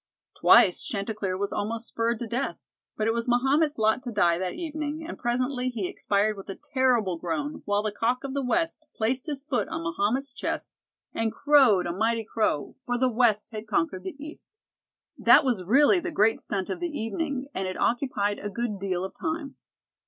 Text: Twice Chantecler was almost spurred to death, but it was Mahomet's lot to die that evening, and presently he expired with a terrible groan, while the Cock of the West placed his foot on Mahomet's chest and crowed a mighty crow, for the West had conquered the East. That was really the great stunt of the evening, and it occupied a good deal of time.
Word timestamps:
Twice 0.35 0.83
Chantecler 0.83 1.37
was 1.37 1.53
almost 1.53 1.85
spurred 1.87 2.17
to 2.17 2.25
death, 2.27 2.57
but 2.97 3.05
it 3.05 3.13
was 3.13 3.27
Mahomet's 3.27 3.77
lot 3.77 4.01
to 4.01 4.11
die 4.11 4.39
that 4.39 4.55
evening, 4.55 5.05
and 5.07 5.15
presently 5.15 5.69
he 5.69 5.87
expired 5.87 6.35
with 6.37 6.49
a 6.49 6.55
terrible 6.55 7.19
groan, 7.19 7.61
while 7.65 7.83
the 7.83 7.91
Cock 7.91 8.23
of 8.23 8.33
the 8.33 8.43
West 8.43 8.83
placed 8.95 9.27
his 9.27 9.43
foot 9.43 9.67
on 9.67 9.83
Mahomet's 9.83 10.33
chest 10.33 10.73
and 11.13 11.31
crowed 11.31 11.85
a 11.85 11.93
mighty 11.93 12.23
crow, 12.23 12.75
for 12.87 12.97
the 12.97 13.11
West 13.11 13.51
had 13.51 13.67
conquered 13.67 14.03
the 14.03 14.15
East. 14.17 14.55
That 15.19 15.45
was 15.45 15.63
really 15.63 15.99
the 15.99 16.09
great 16.09 16.39
stunt 16.39 16.71
of 16.71 16.79
the 16.79 16.89
evening, 16.97 17.45
and 17.53 17.67
it 17.67 17.77
occupied 17.79 18.39
a 18.39 18.49
good 18.49 18.79
deal 18.79 19.03
of 19.03 19.13
time. 19.13 19.55